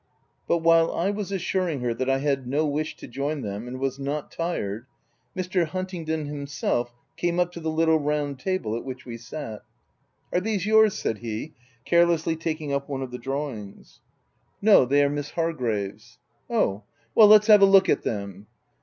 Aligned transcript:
But 0.47 0.63
while 0.63 0.91
I 0.91 1.11
was 1.11 1.31
assuring 1.31 1.81
her 1.81 1.93
that 1.93 2.09
I 2.09 2.17
had 2.17 2.47
no 2.47 2.65
wish 2.65 2.95
to 2.97 3.07
join 3.07 3.43
them, 3.43 3.67
and 3.67 3.79
was 3.79 3.99
not 3.99 4.31
tired, 4.31 4.87
Mr. 5.37 5.63
Huntingdon 5.67 6.25
himself 6.25 6.91
came 7.15 7.39
up 7.39 7.51
to 7.51 7.59
the 7.59 7.69
little 7.69 7.99
round 7.99 8.39
table 8.39 8.75
at 8.75 8.83
which 8.83 9.05
we 9.05 9.15
sat." 9.17 9.63
Are 10.33 10.39
these 10.41 10.65
yours?" 10.65 10.95
said 10.97 11.19
he, 11.19 11.53
carelessly 11.85 12.35
taking 12.35 12.73
up 12.73 12.89
one 12.89 13.03
of 13.03 13.11
the 13.11 13.19
drawings. 13.19 13.99
■* 13.99 13.99
No, 14.59 14.85
they 14.85 15.03
are 15.03 15.07
Miss 15.09 15.29
Hargrave's."" 15.29 16.17
Oh! 16.49 16.81
well, 17.13 17.27
let's 17.27 17.45
have 17.45 17.61
a 17.61 17.65
look 17.65 17.87
at 17.87 18.01
them." 18.01 18.47